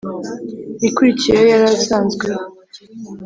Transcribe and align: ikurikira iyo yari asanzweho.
ikurikira 0.87 1.35
iyo 1.39 1.47
yari 1.53 1.65
asanzweho. 1.79 2.45